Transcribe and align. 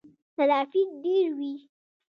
ترافیک 0.35 0.89
ډیر 1.03 1.27
وي. 1.37 1.53